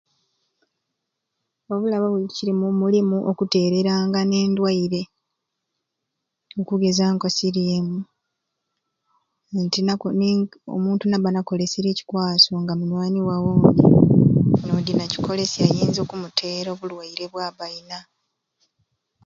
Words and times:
Obulabe 1.73 2.05
obukirimu 2.07 2.67
mulimu 2.81 3.17
okutererengana 3.31 4.35
endwaire 4.45 5.01
okugenza 6.59 7.05
nko 7.13 7.27
sirimu 7.37 7.97
nti 9.63 9.79
na 9.83 9.93
ni 10.19 10.31
omuntu 10.75 11.03
naba 11.07 11.29
nakolesery 11.33 11.87
ekikwaso 11.91 12.51
nga 12.61 12.73
munywani 12.79 13.19
wa 13.27 13.35
wondi 13.43 13.81
nodi 14.65 14.91
nakikolesya 14.95 15.63
ayinza 15.69 15.99
oku 16.03 16.15
muteera 16.21 16.69
obulwaire 16.71 17.25
bwaba 17.31 17.61
ayina 17.69 17.97